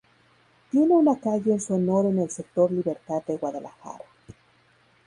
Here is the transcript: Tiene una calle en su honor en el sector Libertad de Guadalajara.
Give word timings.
Tiene 0.71 0.95
una 0.95 1.19
calle 1.19 1.51
en 1.51 1.61
su 1.61 1.75
honor 1.75 2.07
en 2.07 2.17
el 2.17 2.29
sector 2.31 2.71
Libertad 2.71 3.21
de 3.27 3.37
Guadalajara. 3.37 4.03